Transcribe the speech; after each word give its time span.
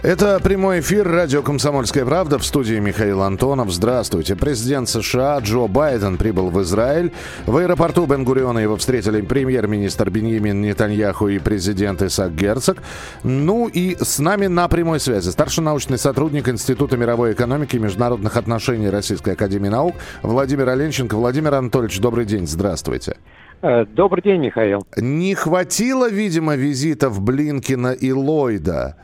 Это 0.00 0.38
прямой 0.38 0.78
эфир 0.78 1.08
радио 1.08 1.42
«Комсомольская 1.42 2.04
правда» 2.04 2.38
в 2.38 2.44
студии 2.44 2.76
Михаил 2.76 3.20
Антонов. 3.20 3.72
Здравствуйте. 3.72 4.36
Президент 4.36 4.88
США 4.88 5.40
Джо 5.40 5.66
Байден 5.66 6.18
прибыл 6.18 6.50
в 6.50 6.62
Израиль. 6.62 7.10
В 7.46 7.56
аэропорту 7.56 8.06
Бен-Гуриона 8.06 8.60
его 8.60 8.76
встретили 8.76 9.20
премьер-министр 9.22 10.08
Беньямин 10.08 10.62
Нетаньяху 10.62 11.26
и 11.26 11.40
президент 11.40 12.00
Исаак 12.00 12.32
Герцог. 12.32 12.78
Ну 13.24 13.66
и 13.66 13.96
с 14.00 14.20
нами 14.20 14.46
на 14.46 14.68
прямой 14.68 15.00
связи 15.00 15.30
старший 15.30 15.64
научный 15.64 15.98
сотрудник 15.98 16.48
Института 16.48 16.96
мировой 16.96 17.32
экономики 17.32 17.74
и 17.74 17.80
международных 17.80 18.36
отношений 18.36 18.90
Российской 18.90 19.30
академии 19.30 19.68
наук 19.68 19.96
Владимир 20.22 20.68
Оленченко. 20.68 21.16
Владимир 21.16 21.54
Анатольевич, 21.54 21.98
добрый 21.98 22.24
день. 22.24 22.46
Здравствуйте. 22.46 23.16
Э, 23.62 23.84
добрый 23.84 24.22
день, 24.22 24.42
Михаил. 24.42 24.86
Не 24.96 25.34
хватило, 25.34 26.08
видимо, 26.08 26.54
визитов 26.54 27.20
Блинкина 27.20 27.94
и 27.94 28.12
Ллойда 28.12 28.94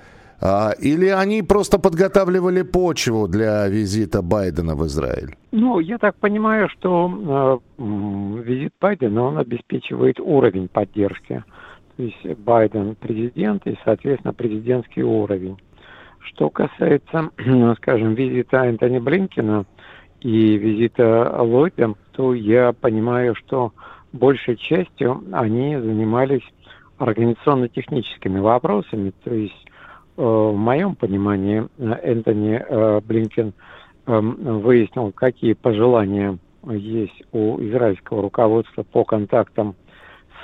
или 0.79 1.07
они 1.07 1.43
просто 1.43 1.79
подготавливали 1.79 2.63
почву 2.63 3.29
для 3.29 3.67
визита 3.67 4.21
Байдена 4.21 4.75
в 4.75 4.85
Израиль? 4.87 5.37
Ну, 5.53 5.81
я 5.81 5.97
так 5.97 6.17
понимаю, 6.17 6.69
что 6.69 7.61
э, 7.79 7.83
визит 8.43 8.75
Байдена, 8.79 9.23
он 9.23 9.39
обеспечивает 9.39 10.21
уровень 10.21 10.69
поддержки. 10.69 11.43
То 11.97 12.03
есть 12.03 12.39
Байден 12.39 12.95
президент 12.95 13.67
и, 13.67 13.79
соответственно, 13.85 14.35
президентский 14.35 15.03
уровень. 15.03 15.57
Что 16.19 16.51
касается, 16.51 17.31
скажем, 17.77 18.15
визита 18.15 18.67
Энтони 18.67 18.99
Блинкина 18.99 19.65
и 20.21 20.59
визита 20.59 21.41
Ллойда, 21.41 21.95
то 22.13 22.35
я 22.35 22.75
понимаю, 22.75 23.35
что 23.35 23.73
большей 24.13 24.57
частью 24.57 25.25
они 25.33 25.79
занимались 25.79 26.45
организационно-техническими 26.99 28.41
вопросами, 28.41 29.13
то 29.25 29.35
есть 29.35 29.67
в 30.17 30.53
моем 30.53 30.95
понимании 30.95 31.67
Энтони 31.79 32.63
э, 32.67 33.01
Блинкен 33.01 33.53
эм, 34.07 34.61
выяснил, 34.61 35.13
какие 35.13 35.55
пожелания 35.55 36.39
есть 36.71 37.23
у 37.33 37.61
израильского 37.61 38.23
руководства 38.23 38.85
по 38.85 39.05
контактам 39.05 39.75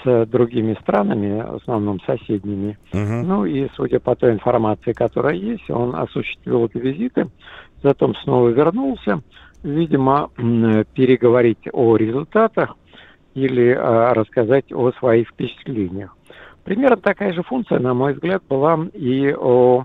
с 0.05 0.27
другими 0.27 0.77
странами, 0.81 1.43
в 1.43 1.57
основном 1.57 2.01
соседними. 2.01 2.79
Uh-huh. 2.93 3.23
Ну 3.23 3.45
и 3.45 3.69
судя 3.75 4.01
по 4.01 4.17
той 4.17 4.33
информации, 4.33 4.93
которая 4.93 5.35
есть, 5.35 5.69
он 5.71 5.95
осуществил 5.95 6.67
эти 6.67 6.79
визиты, 6.79 7.29
затем 7.83 8.15
снова 8.17 8.49
вернулся, 8.49 9.23
видимо, 9.63 10.31
переговорить 10.95 11.69
о 11.73 11.97
результатах 11.97 12.77
или 13.35 13.69
э, 13.69 14.13
рассказать 14.13 14.73
о 14.73 14.91
своих 14.93 15.29
впечатлениях. 15.29 16.17
Примерно 16.71 16.99
такая 16.99 17.33
же 17.33 17.43
функция, 17.43 17.81
на 17.81 17.95
мой 17.95 18.15
взгляд, 18.15 18.45
была 18.49 18.79
и 18.93 19.33
у, 19.33 19.85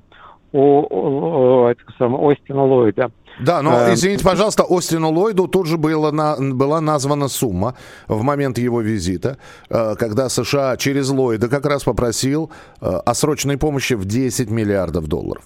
у, 0.51 0.59
у, 0.59 1.67
у 1.71 2.29
Остина 2.29 2.63
Ллойда. 2.63 3.09
Да, 3.39 3.63
но 3.63 3.71
э, 3.71 3.93
извините, 3.95 4.23
пожалуйста, 4.23 4.65
Остину 4.69 5.09
Ллойду 5.09 5.47
тут 5.47 5.65
же 5.65 5.79
была, 5.79 6.11
на, 6.11 6.35
была 6.53 6.81
названа 6.81 7.27
сумма 7.27 7.73
в 8.07 8.21
момент 8.21 8.59
его 8.59 8.81
визита, 8.81 9.39
э, 9.67 9.95
когда 9.97 10.29
США 10.29 10.77
через 10.77 11.09
Ллойда 11.09 11.49
как 11.49 11.65
раз 11.65 11.85
попросил 11.85 12.51
э, 12.79 12.85
о 12.85 13.13
срочной 13.15 13.57
помощи 13.57 13.95
в 13.95 14.05
10 14.05 14.51
миллиардов 14.51 15.07
долларов. 15.07 15.43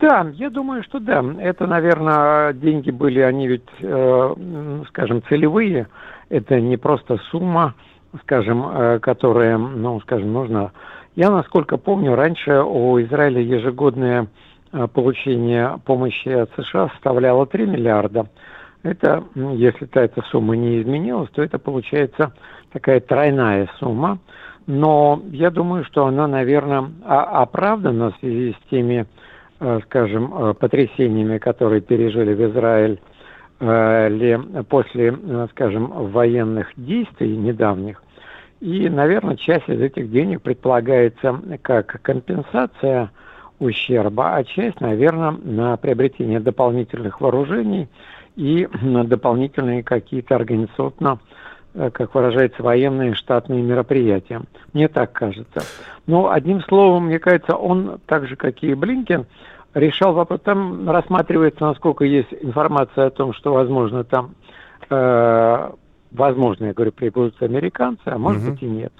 Да, 0.00 0.32
я 0.32 0.48
думаю, 0.48 0.82
что 0.82 0.98
да. 0.98 1.22
Это, 1.40 1.66
наверное, 1.66 2.54
деньги 2.54 2.90
были, 2.90 3.20
они 3.20 3.48
ведь, 3.48 3.68
скажем, 4.88 5.22
целевые. 5.28 5.88
Это 6.30 6.58
не 6.58 6.78
просто 6.78 7.18
сумма, 7.30 7.74
скажем, 8.22 8.66
э, 8.66 8.98
которые, 9.00 9.56
ну, 9.56 10.00
скажем, 10.00 10.32
нужно. 10.32 10.72
Я, 11.16 11.30
насколько 11.30 11.76
помню, 11.76 12.14
раньше 12.14 12.62
у 12.62 13.00
Израиля 13.00 13.40
ежегодное 13.40 14.26
э, 14.72 14.86
получение 14.88 15.78
помощи 15.84 16.28
от 16.28 16.50
США 16.56 16.88
составляло 16.90 17.46
3 17.46 17.66
миллиарда. 17.66 18.26
Это, 18.82 19.24
если 19.34 19.88
эта 19.92 20.22
сумма 20.30 20.56
не 20.56 20.82
изменилась, 20.82 21.30
то 21.30 21.42
это 21.42 21.58
получается 21.58 22.32
такая 22.72 23.00
тройная 23.00 23.68
сумма. 23.78 24.18
Но 24.66 25.22
я 25.30 25.50
думаю, 25.50 25.84
что 25.84 26.06
она, 26.06 26.26
наверное, 26.26 26.90
оправдана 27.06 28.10
в 28.10 28.16
связи 28.18 28.52
с 28.52 28.70
теми, 28.70 29.06
э, 29.60 29.80
скажем, 29.84 30.54
потрясениями, 30.58 31.38
которые 31.38 31.80
пережили 31.80 32.34
в 32.34 32.50
Израиль 32.50 33.00
после, 34.68 35.16
скажем, 35.52 35.86
военных 36.10 36.72
действий 36.76 37.36
недавних. 37.36 38.03
И, 38.60 38.88
наверное, 38.88 39.36
часть 39.36 39.68
из 39.68 39.80
этих 39.80 40.10
денег 40.10 40.42
предполагается 40.42 41.40
как 41.62 42.00
компенсация 42.02 43.10
ущерба, 43.58 44.36
а 44.36 44.44
часть, 44.44 44.80
наверное, 44.80 45.32
на 45.32 45.76
приобретение 45.76 46.40
дополнительных 46.40 47.20
вооружений 47.20 47.88
и 48.36 48.68
на 48.82 49.04
дополнительные 49.04 49.82
какие-то 49.82 50.36
организационно, 50.36 51.18
э, 51.74 51.90
как 51.90 52.14
выражается, 52.14 52.62
военные 52.62 53.14
штатные 53.14 53.62
мероприятия. 53.62 54.42
Мне 54.72 54.88
так 54.88 55.12
кажется. 55.12 55.62
Но, 56.06 56.30
одним 56.30 56.60
словом, 56.62 57.06
мне 57.06 57.18
кажется, 57.18 57.56
он, 57.56 58.00
так 58.06 58.26
же, 58.26 58.36
как 58.36 58.62
и 58.62 58.74
Блинкен, 58.74 59.26
решал 59.74 60.14
вопрос. 60.14 60.40
Там 60.42 60.88
рассматривается, 60.88 61.66
насколько 61.66 62.04
есть 62.04 62.32
информация 62.40 63.06
о 63.06 63.10
том, 63.10 63.32
что, 63.32 63.52
возможно, 63.52 64.04
там 64.04 64.34
э, 64.90 65.70
возможно, 66.14 66.66
я 66.66 66.72
говорю, 66.72 66.92
прибудут 66.92 67.42
американцы, 67.42 68.02
а 68.06 68.18
может 68.18 68.42
угу. 68.42 68.52
быть 68.52 68.62
и 68.62 68.66
нет. 68.66 68.92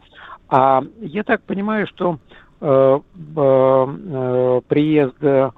А 0.49 0.83
я 1.01 1.23
так 1.25 1.43
понимаю, 1.43 1.87
что 1.87 2.19
э, 2.61 3.01
э, 3.37 4.61
приезд 4.69 5.17
э, 5.23 5.51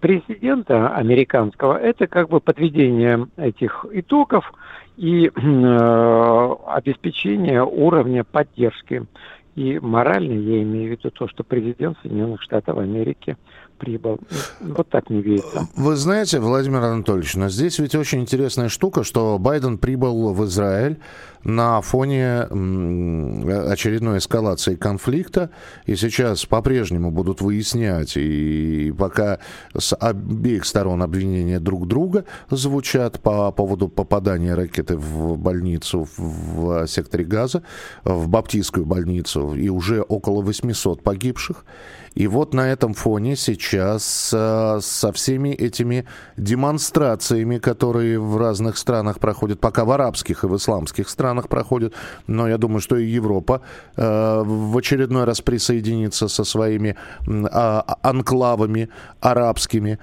президента 0.00 0.88
американского 0.90 1.78
это 1.78 2.06
как 2.06 2.28
бы 2.28 2.40
подведение 2.40 3.28
этих 3.36 3.86
итогов 3.92 4.52
и 4.96 5.28
э, 5.28 6.54
обеспечение 6.66 7.64
уровня 7.64 8.24
поддержки. 8.24 9.06
И 9.54 9.78
морально 9.80 10.32
я 10.32 10.62
имею 10.62 10.88
в 10.88 10.90
виду 10.98 11.10
то, 11.10 11.26
что 11.28 11.42
президент 11.44 11.96
Соединенных 12.02 12.42
Штатов 12.42 12.78
Америки 12.78 13.36
прибыл. 13.78 14.18
Вот 14.60 14.88
так 14.88 15.08
не 15.10 15.22
видится. 15.22 15.68
Вы 15.76 15.96
знаете, 15.96 16.40
Владимир 16.40 16.82
Анатольевич, 16.82 17.36
но 17.36 17.48
здесь 17.48 17.78
ведь 17.78 17.94
очень 17.94 18.20
интересная 18.20 18.68
штука, 18.68 19.04
что 19.04 19.38
Байден 19.38 19.78
прибыл 19.78 20.32
в 20.32 20.44
Израиль 20.44 20.98
на 21.44 21.80
фоне 21.80 22.42
очередной 22.42 24.18
эскалации 24.18 24.74
конфликта, 24.74 25.50
и 25.86 25.94
сейчас 25.96 26.44
по-прежнему 26.44 27.10
будут 27.10 27.40
выяснять, 27.40 28.16
и 28.16 28.92
пока 28.98 29.38
с 29.76 29.94
обеих 29.94 30.64
сторон 30.64 31.02
обвинения 31.02 31.60
друг 31.60 31.86
друга 31.86 32.24
звучат 32.50 33.20
по 33.20 33.50
поводу 33.52 33.88
попадания 33.88 34.54
ракеты 34.54 34.96
в 34.96 35.38
больницу 35.38 36.08
в 36.16 36.86
секторе 36.86 37.24
Газа, 37.24 37.62
в 38.04 38.28
Баптистскую 38.28 38.84
больницу, 38.84 39.54
и 39.54 39.68
уже 39.68 40.02
около 40.02 40.42
800 40.42 41.02
погибших. 41.02 41.64
И 42.14 42.26
вот 42.26 42.54
на 42.54 42.70
этом 42.70 42.94
фоне 42.94 43.36
сейчас 43.36 44.32
э, 44.34 44.78
со 44.80 45.12
всеми 45.12 45.50
этими 45.50 46.06
демонстрациями, 46.36 47.58
которые 47.58 48.18
в 48.18 48.36
разных 48.36 48.76
странах 48.76 49.18
проходят, 49.18 49.60
пока 49.60 49.84
в 49.84 49.90
арабских 49.90 50.44
и 50.44 50.46
в 50.46 50.56
исламских 50.56 51.08
странах 51.08 51.48
проходят, 51.48 51.94
но 52.26 52.48
я 52.48 52.58
думаю, 52.58 52.80
что 52.80 52.96
и 52.96 53.06
Европа 53.06 53.62
э, 53.96 54.42
в 54.44 54.76
очередной 54.76 55.24
раз 55.24 55.40
присоединится 55.40 56.28
со 56.28 56.44
своими 56.44 56.96
э, 57.26 57.82
анклавами 58.02 58.88
арабскими. 59.20 59.98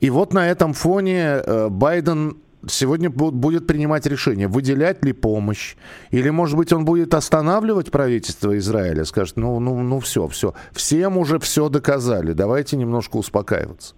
И 0.00 0.10
вот 0.10 0.32
на 0.32 0.48
этом 0.48 0.72
фоне 0.72 1.42
э, 1.44 1.68
Байден 1.68 2.36
сегодня 2.66 3.10
будет 3.10 3.66
принимать 3.66 4.06
решение, 4.06 4.48
выделять 4.48 5.04
ли 5.04 5.12
помощь, 5.12 5.76
или, 6.10 6.30
может 6.30 6.56
быть, 6.56 6.72
он 6.72 6.84
будет 6.84 7.14
останавливать 7.14 7.90
правительство 7.90 8.56
Израиля, 8.58 9.04
скажет, 9.04 9.36
ну, 9.36 9.58
ну, 9.60 9.80
ну 9.82 10.00
все, 10.00 10.26
все, 10.28 10.54
всем 10.72 11.16
уже 11.18 11.38
все 11.38 11.68
доказали, 11.68 12.32
давайте 12.32 12.76
немножко 12.76 13.16
успокаиваться. 13.16 13.94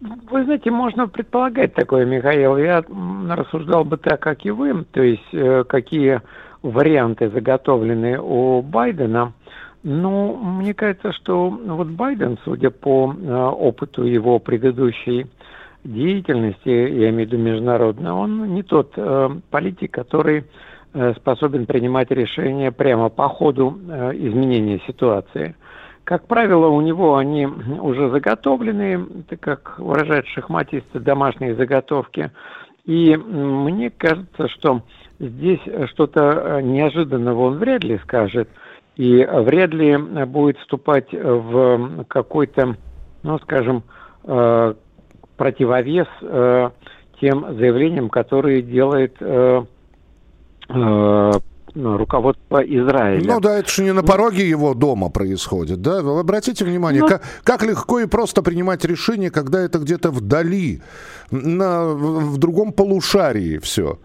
Вы 0.00 0.44
знаете, 0.44 0.70
можно 0.70 1.08
предполагать 1.08 1.74
такое, 1.74 2.06
Михаил. 2.06 2.56
Я 2.56 2.82
рассуждал 3.28 3.84
бы 3.84 3.98
так, 3.98 4.20
как 4.20 4.46
и 4.46 4.50
вы, 4.50 4.84
то 4.92 5.02
есть 5.02 5.28
э, 5.32 5.64
какие 5.64 6.22
варианты 6.62 7.28
заготовлены 7.28 8.18
у 8.18 8.62
Байдена. 8.62 9.34
Ну, 9.82 10.36
мне 10.36 10.72
кажется, 10.72 11.12
что 11.12 11.50
вот 11.50 11.88
Байден, 11.88 12.38
судя 12.44 12.70
по 12.70 13.14
э, 13.14 13.30
опыту 13.30 14.04
его 14.04 14.38
предыдущей 14.38 15.26
деятельности, 15.84 16.68
я 16.68 17.10
имею 17.10 17.28
в 17.28 17.32
виду 17.32 17.38
международной, 17.38 18.10
он 18.12 18.54
не 18.54 18.62
тот 18.62 18.92
э, 18.96 19.28
политик, 19.50 19.92
который 19.92 20.44
э, 20.92 21.14
способен 21.14 21.66
принимать 21.66 22.10
решения 22.10 22.70
прямо 22.70 23.08
по 23.08 23.28
ходу 23.28 23.78
э, 23.88 24.12
изменения 24.14 24.80
ситуации. 24.86 25.54
Как 26.04 26.26
правило, 26.26 26.66
у 26.66 26.80
него 26.80 27.16
они 27.16 27.46
уже 27.46 28.10
заготовлены, 28.10 29.06
это 29.20 29.36
как 29.36 29.78
выражают 29.78 30.26
шахматисты, 30.28 30.98
домашние 30.98 31.54
заготовки. 31.54 32.30
И 32.84 33.16
мне 33.16 33.90
кажется, 33.90 34.48
что 34.48 34.82
здесь 35.20 35.60
что-то 35.90 36.60
неожиданного 36.62 37.42
он 37.42 37.58
вряд 37.58 37.84
ли 37.84 37.98
скажет, 37.98 38.48
и 38.96 39.24
вряд 39.24 39.72
ли 39.72 39.96
будет 40.26 40.58
вступать 40.58 41.12
в 41.12 42.04
какой-то, 42.08 42.76
ну, 43.22 43.38
скажем, 43.38 43.84
э, 44.24 44.74
противовес 45.40 46.06
э, 46.20 46.70
тем 47.18 47.56
заявлениям, 47.56 48.10
которые 48.10 48.60
делает 48.60 49.16
э, 49.20 49.62
ну, 50.68 51.96
руководство 51.96 52.58
Израиля. 52.58 53.24
Ну 53.26 53.40
да, 53.40 53.58
это 53.58 53.70
же 53.70 53.82
не 53.82 53.94
на 53.94 54.02
пороге 54.02 54.46
его 54.46 54.74
дома 54.74 55.08
происходит, 55.08 55.80
да? 55.80 56.02
Вы 56.02 56.20
обратите 56.20 56.66
внимание, 56.66 57.00
ну, 57.00 57.08
как, 57.08 57.22
как 57.42 57.62
легко 57.62 58.00
и 58.00 58.06
просто 58.06 58.42
принимать 58.42 58.84
решение, 58.84 59.30
когда 59.30 59.62
это 59.62 59.78
где-то 59.78 60.10
вдали, 60.10 60.82
на, 61.30 61.86
в 61.86 62.36
другом 62.36 62.74
полушарии 62.74 63.56
все. 63.56 63.98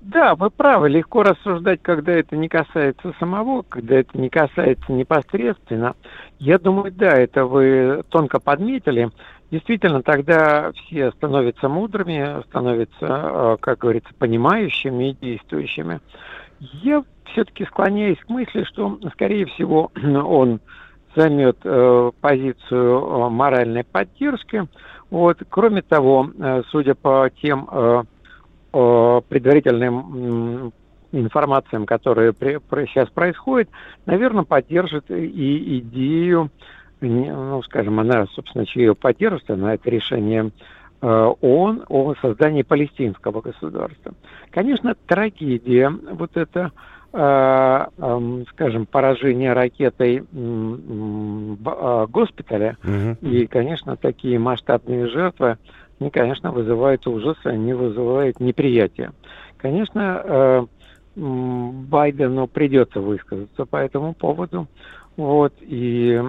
Да, 0.00 0.34
вы 0.34 0.50
правы, 0.50 0.88
легко 0.88 1.22
рассуждать, 1.22 1.78
когда 1.80 2.10
это 2.10 2.34
не 2.36 2.48
касается 2.48 3.12
самого, 3.20 3.62
когда 3.62 4.00
это 4.00 4.18
не 4.18 4.30
касается 4.30 4.90
непосредственно. 4.90 5.94
Я 6.40 6.58
думаю, 6.58 6.90
да, 6.90 7.12
это 7.12 7.44
вы 7.44 8.02
тонко 8.08 8.40
подметили. 8.40 9.10
Действительно, 9.50 10.02
тогда 10.02 10.72
все 10.72 11.10
становятся 11.12 11.68
мудрыми, 11.68 12.42
становятся, 12.48 12.96
э, 13.00 13.56
как 13.60 13.78
говорится, 13.78 14.12
понимающими 14.18 15.10
и 15.10 15.16
действующими. 15.20 16.00
Я 16.60 17.04
все-таки 17.32 17.64
склоняюсь 17.64 18.18
к 18.18 18.28
мысли, 18.28 18.64
что, 18.64 18.98
скорее 19.12 19.46
всего, 19.46 19.90
он 20.04 20.60
займет 21.16 21.56
э, 21.64 22.10
позицию 22.20 23.00
э, 23.00 23.28
моральной 23.30 23.84
поддержки. 23.84 24.68
Вот. 25.10 25.38
Кроме 25.48 25.80
того, 25.82 26.30
э, 26.38 26.62
судя 26.70 26.94
по 26.94 27.28
тем 27.42 27.68
предварительным 28.72 30.72
информациям, 31.10 31.86
которые 31.86 32.32
сейчас 32.86 33.08
происходят, 33.08 33.68
наверное, 34.06 34.44
поддержит 34.44 35.10
и 35.10 35.80
идею, 35.80 36.50
ну, 37.08 37.62
скажем, 37.62 38.00
она, 38.00 38.26
собственно, 38.34 38.64
ее 38.74 38.94
поддержит, 38.94 39.50
она 39.50 39.74
это 39.74 39.88
решение 39.90 40.50
Э, 41.02 41.32
ООН 41.40 41.84
о 41.88 42.14
создании 42.20 42.60
палестинского 42.60 43.40
государства. 43.40 44.12
Конечно, 44.50 44.94
трагедия, 45.06 45.88
вот 45.88 46.36
это, 46.36 46.72
э, 47.14 47.86
скажем, 48.50 48.84
поражение 48.84 49.54
ракетой 49.54 50.18
э, 50.30 52.06
госпиталя, 52.10 52.76
угу. 52.84 53.26
и, 53.26 53.46
конечно, 53.46 53.96
такие 53.96 54.38
масштабные 54.38 55.06
жертвы, 55.08 55.56
они, 55.98 56.10
конечно, 56.10 56.52
вызывают 56.52 57.06
ужас, 57.06 57.38
они 57.44 57.72
вызывают 57.72 58.38
неприятие. 58.38 59.12
Конечно, 59.56 60.66
Байдену 61.16 62.46
придется 62.46 63.00
высказаться 63.00 63.64
по 63.64 63.76
этому 63.76 64.14
поводу, 64.14 64.68
вот, 65.20 65.52
и 65.60 66.20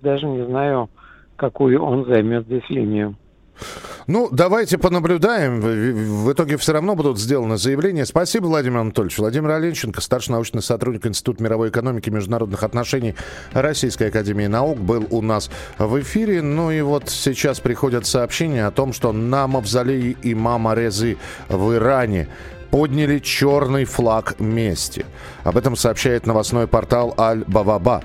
даже 0.00 0.26
не 0.26 0.46
знаю, 0.46 0.90
какую 1.36 1.82
он 1.82 2.06
займет 2.06 2.46
здесь 2.46 2.68
линию. 2.68 3.16
Ну, 4.06 4.28
давайте 4.32 4.78
понаблюдаем. 4.78 5.60
В 5.60 6.32
итоге 6.32 6.56
все 6.56 6.72
равно 6.72 6.96
будут 6.96 7.18
сделаны 7.18 7.56
заявления. 7.56 8.04
Спасибо, 8.04 8.46
Владимир 8.46 8.78
Анатольевич. 8.78 9.18
Владимир 9.18 9.50
Оленченко, 9.50 10.00
старший 10.00 10.32
научный 10.32 10.62
сотрудник 10.62 11.06
Института 11.06 11.42
мировой 11.42 11.68
экономики 11.68 12.08
и 12.08 12.12
международных 12.12 12.62
отношений 12.64 13.14
Российской 13.52 14.08
Академии 14.08 14.46
Наук, 14.46 14.78
был 14.78 15.06
у 15.10 15.22
нас 15.22 15.50
в 15.78 16.00
эфире. 16.00 16.42
Ну 16.42 16.70
и 16.70 16.80
вот 16.80 17.08
сейчас 17.08 17.60
приходят 17.60 18.06
сообщения 18.06 18.66
о 18.66 18.72
том, 18.72 18.92
что 18.92 19.12
на 19.12 19.46
мавзолее 19.46 20.16
имама 20.22 20.74
Резы 20.74 21.16
в 21.48 21.74
Иране 21.74 22.28
подняли 22.72 23.18
черный 23.18 23.84
флаг 23.84 24.40
мести. 24.40 25.04
Об 25.44 25.58
этом 25.58 25.76
сообщает 25.76 26.26
новостной 26.26 26.66
портал 26.66 27.14
Аль-Баваба. 27.18 28.02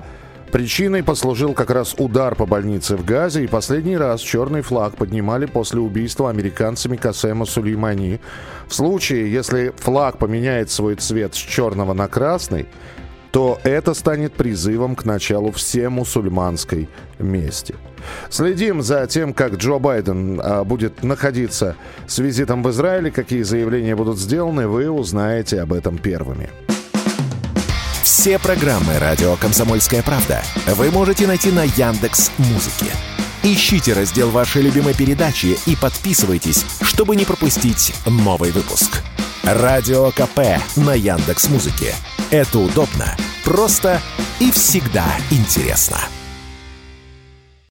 Причиной 0.52 1.02
послужил 1.02 1.54
как 1.54 1.70
раз 1.70 1.94
удар 1.98 2.34
по 2.34 2.44
больнице 2.44 2.96
в 2.96 3.04
Газе, 3.04 3.44
и 3.44 3.46
последний 3.46 3.96
раз 3.96 4.20
черный 4.20 4.60
флаг 4.60 4.94
поднимали 4.96 5.46
после 5.46 5.80
убийства 5.80 6.28
американцами 6.28 6.96
Касема 6.96 7.46
Сулеймани. 7.46 8.20
В 8.66 8.74
случае, 8.74 9.32
если 9.32 9.72
флаг 9.76 10.18
поменяет 10.18 10.70
свой 10.70 10.96
цвет 10.96 11.34
с 11.34 11.38
черного 11.38 11.94
на 11.94 12.06
красный, 12.06 12.68
то 13.30 13.58
это 13.62 13.94
станет 13.94 14.32
призывом 14.32 14.96
к 14.96 15.04
началу 15.04 15.52
всемусульманской 15.52 16.88
мести. 17.18 17.74
Следим 18.30 18.82
за 18.82 19.06
тем, 19.06 19.34
как 19.34 19.54
Джо 19.54 19.78
Байден 19.78 20.40
а, 20.42 20.64
будет 20.64 21.02
находиться 21.02 21.76
с 22.06 22.18
визитом 22.18 22.62
в 22.62 22.70
Израиле, 22.70 23.10
какие 23.10 23.42
заявления 23.42 23.96
будут 23.96 24.18
сделаны, 24.18 24.68
вы 24.68 24.90
узнаете 24.90 25.60
об 25.60 25.72
этом 25.72 25.98
первыми. 25.98 26.48
Все 28.02 28.38
программы 28.38 28.98
радио 28.98 29.36
Комсомольская 29.36 30.02
правда 30.02 30.42
вы 30.66 30.90
можете 30.90 31.26
найти 31.26 31.52
на 31.52 31.64
Яндекс 31.64 32.32
Музыке. 32.38 32.86
Ищите 33.42 33.92
раздел 33.92 34.30
вашей 34.30 34.62
любимой 34.62 34.94
передачи 34.94 35.56
и 35.66 35.76
подписывайтесь, 35.76 36.64
чтобы 36.82 37.16
не 37.16 37.24
пропустить 37.24 37.94
новый 38.06 38.50
выпуск. 38.50 39.02
Радио 39.44 40.10
КП 40.10 40.60
на 40.76 40.94
Яндекс 40.94 41.48
Музыке. 41.48 41.94
Это 42.30 42.58
удобно, 42.58 43.16
просто 43.42 44.02
и 44.38 44.50
всегда 44.50 45.06
интересно. 45.30 45.98